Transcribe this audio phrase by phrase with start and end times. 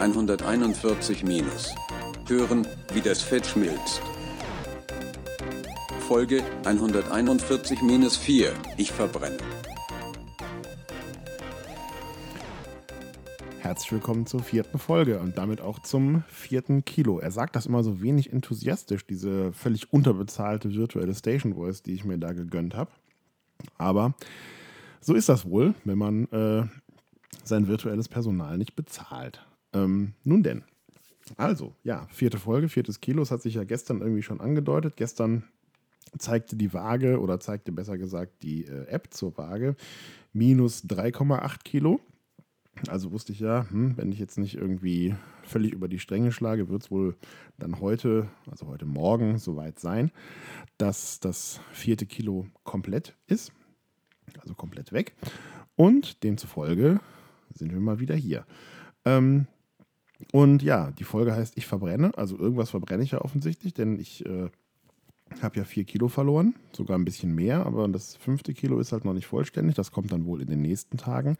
[0.00, 1.74] 141 minus.
[2.26, 4.00] Hören, wie das Fett schmilzt.
[6.08, 8.54] Folge 141 minus 4.
[8.78, 9.36] Ich verbrenne.
[13.58, 17.18] Herzlich willkommen zur vierten Folge und damit auch zum vierten Kilo.
[17.18, 22.06] Er sagt das immer so wenig enthusiastisch, diese völlig unterbezahlte virtuelle Station Voice, die ich
[22.06, 22.90] mir da gegönnt habe.
[23.76, 24.14] Aber
[25.02, 26.62] so ist das wohl, wenn man äh,
[27.44, 29.44] sein virtuelles Personal nicht bezahlt.
[29.72, 30.64] Ähm, nun denn.
[31.36, 33.22] Also, ja, vierte Folge, viertes Kilo.
[33.22, 34.96] Es hat sich ja gestern irgendwie schon angedeutet.
[34.96, 35.44] Gestern
[36.18, 39.76] zeigte die Waage oder zeigte besser gesagt die äh, App zur Waage
[40.32, 42.00] minus 3,8 Kilo.
[42.88, 46.68] Also wusste ich ja, hm, wenn ich jetzt nicht irgendwie völlig über die Stränge schlage,
[46.68, 47.16] wird es wohl
[47.58, 50.10] dann heute, also heute Morgen, soweit sein,
[50.78, 53.52] dass das vierte Kilo komplett ist.
[54.40, 55.14] Also komplett weg.
[55.76, 57.00] Und demzufolge
[57.52, 58.46] sind wir mal wieder hier.
[59.04, 59.46] Ähm,
[60.32, 62.12] und ja, die Folge heißt Ich verbrenne.
[62.16, 64.48] Also irgendwas verbrenne ich ja offensichtlich, denn ich äh,
[65.42, 69.04] habe ja vier Kilo verloren, sogar ein bisschen mehr, aber das fünfte Kilo ist halt
[69.04, 69.76] noch nicht vollständig.
[69.76, 71.36] Das kommt dann wohl in den nächsten Tagen.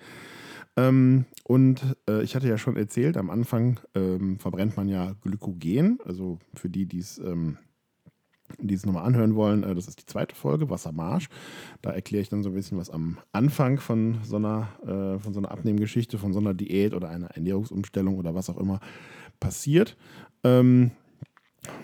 [0.76, 5.98] Ähm, und äh, ich hatte ja schon erzählt, am Anfang ähm, verbrennt man ja Glykogen.
[6.04, 7.58] Also für die, die es ähm,
[8.58, 11.28] die es nochmal anhören wollen, äh, das ist die zweite Folge, Wassermarsch.
[11.82, 15.32] Da erkläre ich dann so ein bisschen, was am Anfang von so einer, äh, von
[15.32, 18.80] so einer Abnehmgeschichte, von so einer Diät oder einer Ernährungsumstellung oder was auch immer
[19.38, 19.96] passiert.
[20.44, 20.92] Ähm,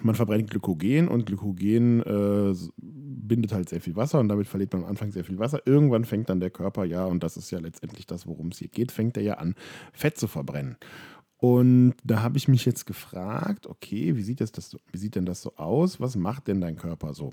[0.03, 4.85] man verbrennt Glykogen und Glykogen äh, bindet halt sehr viel Wasser und damit verliert man
[4.85, 5.61] am Anfang sehr viel Wasser.
[5.67, 8.69] Irgendwann fängt dann der Körper, ja, und das ist ja letztendlich das, worum es hier
[8.69, 9.55] geht, fängt er ja an,
[9.93, 10.77] Fett zu verbrennen.
[11.39, 15.27] Und da habe ich mich jetzt gefragt, okay, wie sieht, das, das, wie sieht denn
[15.27, 16.01] das so aus?
[16.01, 17.33] Was macht denn dein Körper so?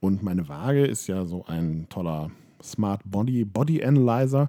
[0.00, 2.30] Und meine Waage ist ja so ein toller
[2.62, 4.48] Smart Body Body Analyzer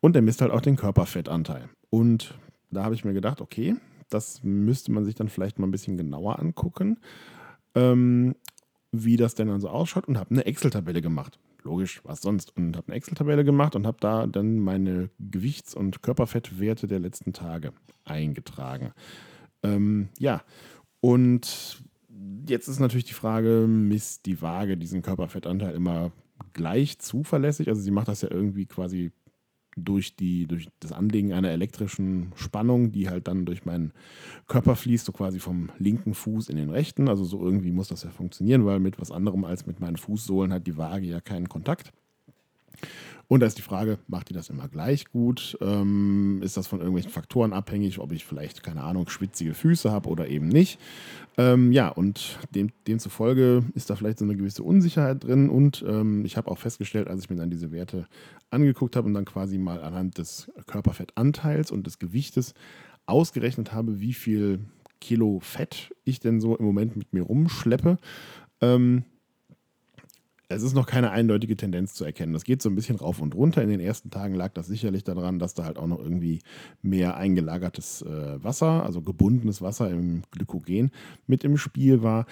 [0.00, 1.68] und der misst halt auch den Körperfettanteil.
[1.90, 2.34] Und
[2.70, 3.76] da habe ich mir gedacht, okay,
[4.10, 6.98] das müsste man sich dann vielleicht mal ein bisschen genauer angucken,
[7.74, 8.34] ähm,
[8.92, 11.38] wie das denn dann so ausschaut und habe eine Excel-Tabelle gemacht.
[11.66, 12.56] Logisch, was sonst?
[12.56, 17.32] Und habe eine Excel-Tabelle gemacht und habe da dann meine Gewichts- und Körperfettwerte der letzten
[17.32, 17.72] Tage
[18.04, 18.92] eingetragen.
[19.64, 20.42] Ähm, ja,
[21.00, 21.82] und
[22.48, 26.12] jetzt ist natürlich die Frage, misst die Waage diesen Körperfettanteil immer
[26.52, 27.68] gleich zuverlässig?
[27.68, 29.10] Also sie macht das ja irgendwie quasi
[29.76, 33.92] durch, die, durch das Anlegen einer elektrischen Spannung, die halt dann durch meinen
[34.46, 37.08] Körper fließt, so quasi vom linken Fuß in den rechten.
[37.08, 40.52] Also so irgendwie muss das ja funktionieren, weil mit was anderem als mit meinen Fußsohlen
[40.52, 41.92] hat die Waage ja keinen Kontakt.
[43.28, 45.58] Und da ist die Frage, macht die das immer gleich gut?
[45.60, 50.08] Ähm, ist das von irgendwelchen Faktoren abhängig, ob ich vielleicht, keine Ahnung, schwitzige Füße habe
[50.08, 50.78] oder eben nicht?
[51.36, 55.50] Ähm, ja, und dem, demzufolge ist da vielleicht so eine gewisse Unsicherheit drin.
[55.50, 58.06] Und ähm, ich habe auch festgestellt, als ich mir dann diese Werte
[58.50, 62.54] angeguckt habe und dann quasi mal anhand des Körperfettanteils und des Gewichtes
[63.06, 64.60] ausgerechnet habe, wie viel
[65.00, 67.98] Kilo Fett ich denn so im Moment mit mir rumschleppe,
[68.60, 69.04] ähm,
[70.48, 72.32] es ist noch keine eindeutige Tendenz zu erkennen.
[72.32, 73.62] Das geht so ein bisschen rauf und runter.
[73.62, 76.40] In den ersten Tagen lag das sicherlich daran, dass da halt auch noch irgendwie
[76.82, 80.90] mehr eingelagertes äh, Wasser, also gebundenes Wasser im Glykogen
[81.26, 82.26] mit im Spiel war.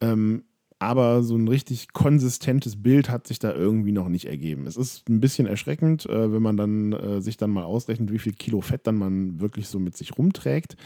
[0.00, 0.44] Ähm,
[0.78, 4.66] aber so ein richtig konsistentes Bild hat sich da irgendwie noch nicht ergeben.
[4.66, 8.18] Es ist ein bisschen erschreckend, äh, wenn man dann äh, sich dann mal ausrechnet, wie
[8.18, 10.76] viel Kilo Fett dann man wirklich so mit sich rumträgt.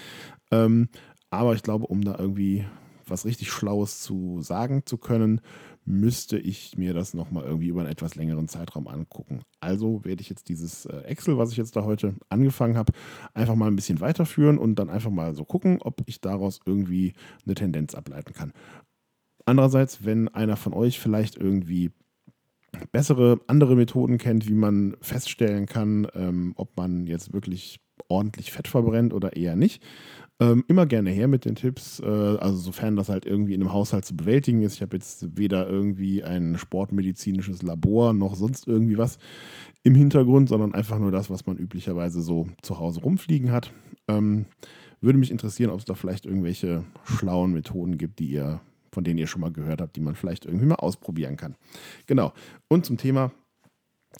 [0.53, 0.88] Ähm,
[1.31, 2.65] aber ich glaube, um da irgendwie
[3.11, 5.41] was richtig Schlaues zu sagen zu können,
[5.85, 9.41] müsste ich mir das nochmal irgendwie über einen etwas längeren Zeitraum angucken.
[9.61, 12.93] Also werde ich jetzt dieses äh, Excel, was ich jetzt da heute angefangen habe,
[13.33, 17.15] einfach mal ein bisschen weiterführen und dann einfach mal so gucken, ob ich daraus irgendwie
[17.47, 18.53] eine Tendenz ableiten kann.
[19.47, 21.91] Andererseits, wenn einer von euch vielleicht irgendwie
[22.93, 28.69] bessere andere Methoden kennt, wie man feststellen kann, ähm, ob man jetzt wirklich ordentlich Fett
[28.69, 29.83] verbrennt oder eher nicht,
[30.41, 33.73] ähm, immer gerne her mit den Tipps, äh, also sofern das halt irgendwie in einem
[33.73, 34.75] Haushalt zu bewältigen ist.
[34.75, 39.19] Ich habe jetzt weder irgendwie ein sportmedizinisches Labor noch sonst irgendwie was
[39.83, 43.73] im Hintergrund, sondern einfach nur das, was man üblicherweise so zu Hause rumfliegen hat.
[44.06, 44.47] Ähm,
[45.00, 48.61] würde mich interessieren, ob es da vielleicht irgendwelche schlauen Methoden gibt, die ihr,
[48.93, 51.56] von denen ihr schon mal gehört habt, die man vielleicht irgendwie mal ausprobieren kann.
[52.06, 52.32] Genau.
[52.69, 53.32] Und zum Thema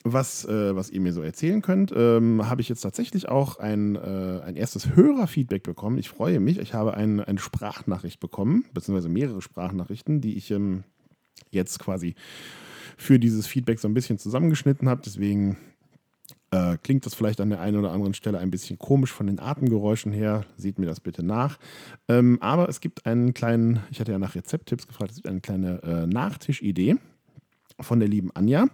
[0.05, 3.97] was, äh, was ihr mir so erzählen könnt, ähm, habe ich jetzt tatsächlich auch ein,
[3.97, 5.99] äh, ein erstes Hörerfeedback bekommen.
[5.99, 6.59] Ich freue mich.
[6.59, 10.85] Ich habe ein, eine Sprachnachricht bekommen, beziehungsweise mehrere Sprachnachrichten, die ich ähm,
[11.51, 12.15] jetzt quasi
[12.97, 15.03] für dieses Feedback so ein bisschen zusammengeschnitten habe.
[15.05, 15.57] Deswegen
[16.51, 19.41] äh, klingt das vielleicht an der einen oder anderen Stelle ein bisschen komisch von den
[19.41, 20.45] Atemgeräuschen her.
[20.57, 21.59] Seht mir das bitte nach.
[22.09, 25.41] Ähm, aber es gibt einen kleinen, ich hatte ja nach Rezepttipps gefragt, es gibt eine
[25.41, 26.97] kleine äh, Nachtischidee
[27.81, 28.69] von der lieben Anja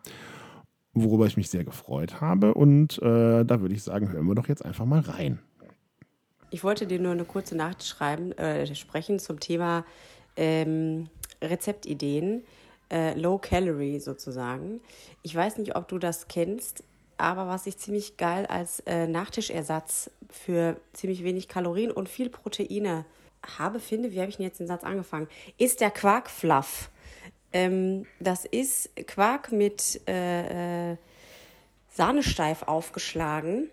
[0.94, 2.54] worüber ich mich sehr gefreut habe.
[2.54, 5.40] Und äh, da würde ich sagen, hören wir doch jetzt einfach mal rein.
[6.50, 9.84] ich wollte dir nur eine kurze Nachricht schreiben, äh, sprechen zum Thema
[10.36, 11.08] ähm,
[11.42, 12.44] Rezeptideen,
[12.90, 14.80] äh, Low Calorie sozusagen.
[15.22, 16.84] Ich weiß nicht, ob du das kennst,
[17.16, 23.04] aber was ich ziemlich geil als äh, Nachtischersatz für ziemlich wenig Kalorien und viel Proteine
[23.58, 26.90] habe, finde, wie habe ich denn jetzt den Satz angefangen, ist der Quarkfluff.
[27.54, 30.96] Ähm, das ist Quark mit äh, äh,
[31.88, 33.70] Sahnesteif aufgeschlagen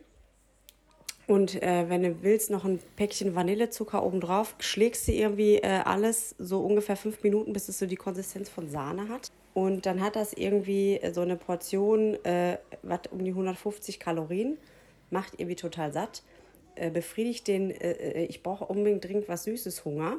[1.32, 6.36] und äh, wenn du willst, noch ein Päckchen Vanillezucker obendrauf, schlägst du irgendwie äh, alles
[6.40, 9.32] so ungefähr fünf Minuten, bis es so die Konsistenz von Sahne hat.
[9.54, 14.58] Und dann hat das irgendwie äh, so eine Portion, äh, was um die 150 Kalorien,
[15.10, 16.22] macht irgendwie total satt,
[16.76, 17.74] äh, befriedigt den,
[18.30, 20.18] ich brauche unbedingt dringend was Süßes Hunger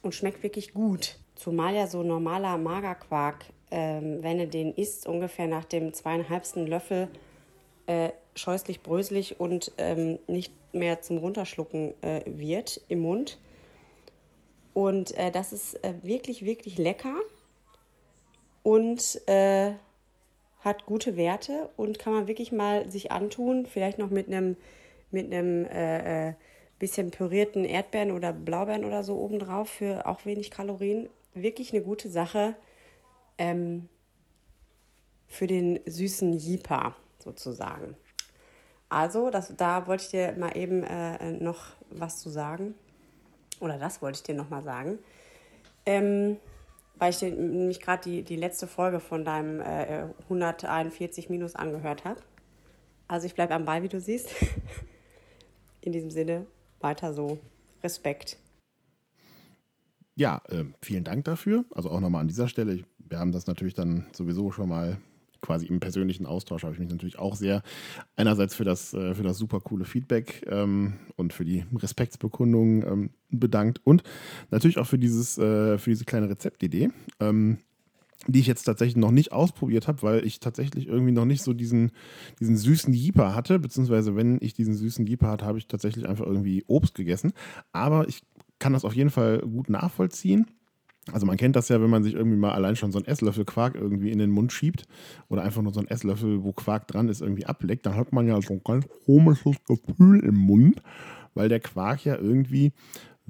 [0.00, 1.18] und schmeckt wirklich gut.
[1.38, 7.08] Zumal ja so normaler Magerquark, ähm, wenn du den isst, ungefähr nach dem zweieinhalbsten Löffel
[7.86, 13.38] äh, scheußlich bröselig und ähm, nicht mehr zum Runterschlucken äh, wird im Mund.
[14.74, 17.14] Und äh, das ist äh, wirklich, wirklich lecker
[18.64, 19.74] und äh,
[20.60, 24.56] hat gute Werte und kann man wirklich mal sich antun, vielleicht noch mit einem
[25.12, 26.34] mit einem äh,
[26.80, 31.08] bisschen pürierten Erdbeeren oder Blaubeeren oder so obendrauf für auch wenig Kalorien.
[31.42, 32.56] Wirklich eine gute Sache
[33.36, 33.88] ähm,
[35.26, 37.96] für den süßen Jeeper sozusagen.
[38.88, 42.74] Also, das, da wollte ich dir mal eben äh, noch was zu sagen.
[43.60, 44.98] Oder das wollte ich dir noch mal sagen.
[45.84, 46.38] Ähm,
[46.96, 52.04] weil ich dir nämlich gerade die, die letzte Folge von deinem äh, 141 Minus angehört
[52.04, 52.20] habe.
[53.06, 54.30] Also ich bleibe am Ball, wie du siehst.
[55.80, 56.46] In diesem Sinne,
[56.80, 57.38] weiter so.
[57.82, 58.38] Respekt.
[60.18, 61.64] Ja, äh, vielen Dank dafür.
[61.72, 62.82] Also auch nochmal an dieser Stelle.
[62.98, 64.98] Wir haben das natürlich dann sowieso schon mal
[65.40, 67.62] quasi im persönlichen Austausch habe ich mich natürlich auch sehr
[68.16, 73.10] einerseits für das, äh, für das super coole Feedback ähm, und für die Respektsbekundung ähm,
[73.30, 74.02] bedankt und
[74.50, 76.90] natürlich auch für, dieses, äh, für diese kleine Rezeptidee.
[77.20, 77.58] Ähm,
[78.26, 81.52] die ich jetzt tatsächlich noch nicht ausprobiert habe, weil ich tatsächlich irgendwie noch nicht so
[81.52, 81.92] diesen,
[82.40, 86.26] diesen süßen Jeeper hatte, beziehungsweise wenn ich diesen süßen Jeeper hatte, habe ich tatsächlich einfach
[86.26, 87.32] irgendwie Obst gegessen.
[87.72, 88.22] Aber ich
[88.58, 90.46] kann das auf jeden Fall gut nachvollziehen.
[91.12, 93.44] Also man kennt das ja, wenn man sich irgendwie mal allein schon so einen Esslöffel
[93.44, 94.84] Quark irgendwie in den Mund schiebt
[95.28, 98.26] oder einfach nur so einen Esslöffel, wo Quark dran ist, irgendwie ableckt, dann hat man
[98.26, 100.82] ja so ein ganz komisches Gefühl im Mund,
[101.34, 102.72] weil der Quark ja irgendwie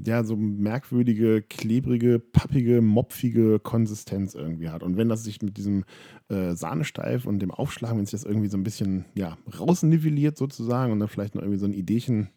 [0.07, 4.83] ja so merkwürdige, klebrige, pappige, mopfige Konsistenz irgendwie hat.
[4.83, 5.85] Und wenn das sich mit diesem
[6.29, 10.93] äh, Sahnesteif und dem Aufschlagen, wenn sich das irgendwie so ein bisschen ja, rausnivelliert sozusagen
[10.93, 12.29] und dann vielleicht noch irgendwie so ein Ideechen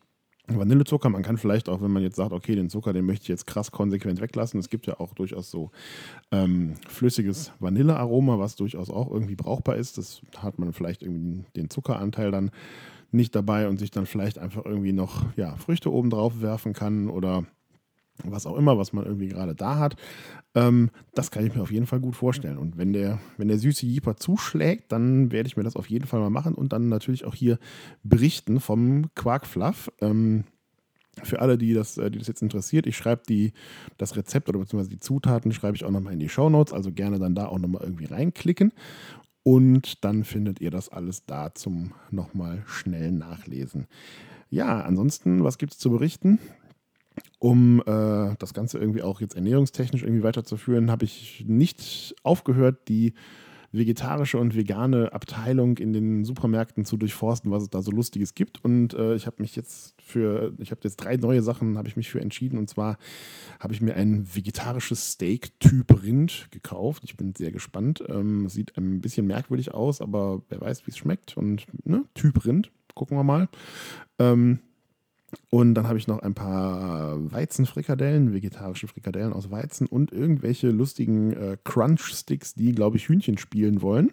[0.58, 1.10] Vanillezucker.
[1.10, 3.48] Man kann vielleicht auch, wenn man jetzt sagt, okay, den Zucker, den möchte ich jetzt
[3.48, 4.60] krass konsequent weglassen.
[4.60, 5.72] Es gibt ja auch durchaus so
[6.32, 9.98] ähm, flüssiges Vanillearoma, was durchaus auch irgendwie brauchbar ist.
[9.98, 12.52] Das hat man vielleicht irgendwie den Zuckeranteil dann
[13.12, 17.10] nicht dabei und sich dann vielleicht einfach irgendwie noch ja, Früchte oben drauf werfen kann
[17.10, 17.46] oder
[18.26, 19.96] was auch immer, was man irgendwie gerade da hat.
[20.56, 22.58] Ähm, das kann ich mir auf jeden Fall gut vorstellen.
[22.58, 26.08] Und wenn der, wenn der süße Jeeper zuschlägt, dann werde ich mir das auf jeden
[26.08, 27.58] Fall mal machen und dann natürlich auch hier
[28.04, 29.92] berichten vom Quarkfluff.
[30.02, 30.44] Ähm,
[31.24, 33.24] für alle, die das, äh, die das jetzt interessiert, ich schreibe
[33.98, 36.92] das Rezept oder beziehungsweise die Zutaten schreibe ich auch nochmal in die Show Notes, also
[36.92, 38.72] gerne dann da auch nochmal irgendwie reinklicken.
[39.44, 43.88] Und dann findet ihr das alles da zum nochmal schnell nachlesen.
[44.50, 46.40] Ja, ansonsten, was gibt es zu berichten?
[47.42, 53.16] Um äh, das Ganze irgendwie auch jetzt ernährungstechnisch irgendwie weiterzuführen, habe ich nicht aufgehört, die
[53.72, 58.64] vegetarische und vegane Abteilung in den Supermärkten zu durchforsten, was es da so Lustiges gibt.
[58.64, 61.96] Und äh, ich habe mich jetzt für, ich habe jetzt drei neue Sachen, habe ich
[61.96, 62.60] mich für entschieden.
[62.60, 63.00] Und zwar
[63.60, 67.04] habe ich mir ein vegetarisches Steak-Typ Rind gekauft.
[67.06, 68.04] Ich bin sehr gespannt.
[68.08, 71.38] Ähm, sieht ein bisschen merkwürdig aus, aber wer weiß, wie es schmeckt.
[71.38, 73.50] Und ne, Typ Rind, gucken wir mal.
[74.20, 74.60] Ähm,
[75.50, 81.34] und dann habe ich noch ein paar Weizenfrikadellen, vegetarische Frikadellen aus Weizen und irgendwelche lustigen
[81.34, 84.12] äh, Crunch-Sticks, die, glaube ich, Hühnchen spielen wollen.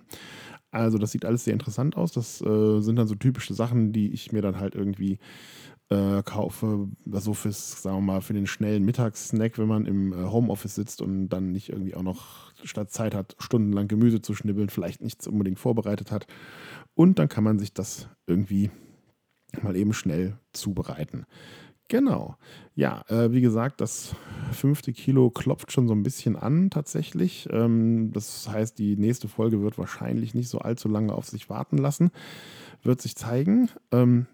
[0.70, 2.12] Also das sieht alles sehr interessant aus.
[2.12, 5.18] Das äh, sind dann so typische Sachen, die ich mir dann halt irgendwie
[5.90, 10.16] äh, kaufe, so fürs, sagen wir mal, für den schnellen Mittagssnack, wenn man im äh,
[10.16, 14.68] Homeoffice sitzt und dann nicht irgendwie auch noch statt Zeit hat, stundenlang Gemüse zu schnibbeln,
[14.68, 16.26] vielleicht nichts unbedingt vorbereitet hat.
[16.94, 18.70] Und dann kann man sich das irgendwie
[19.62, 21.26] mal eben schnell zubereiten.
[21.88, 22.36] Genau.
[22.74, 24.14] Ja, äh, wie gesagt, das
[24.52, 27.48] fünfte Kilo klopft schon so ein bisschen an tatsächlich.
[27.50, 31.78] Ähm, das heißt, die nächste Folge wird wahrscheinlich nicht so allzu lange auf sich warten
[31.78, 32.10] lassen.
[32.82, 33.70] Wird sich zeigen.
[33.90, 34.26] Ähm,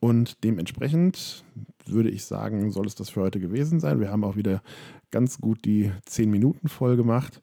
[0.00, 1.44] und dementsprechend
[1.86, 4.00] würde ich sagen, soll es das für heute gewesen sein.
[4.00, 4.62] Wir haben auch wieder
[5.10, 7.40] ganz gut die 10 Minuten voll gemacht.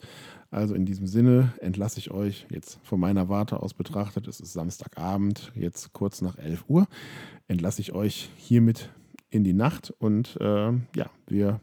[0.51, 4.27] Also in diesem Sinne entlasse ich euch jetzt von meiner Warte aus betrachtet.
[4.27, 6.87] Es ist Samstagabend, jetzt kurz nach 11 Uhr.
[7.47, 8.89] Entlasse ich euch hiermit
[9.29, 11.61] in die Nacht und äh, ja, wir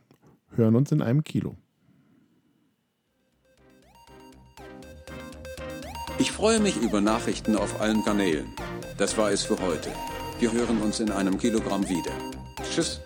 [0.57, 1.54] hören uns in einem Kilo.
[6.18, 8.47] Ich freue mich über Nachrichten auf allen Kanälen.
[8.97, 9.90] Das war es für heute.
[10.40, 12.12] Wir hören uns in einem Kilogramm wieder.
[12.62, 13.00] Tschüss.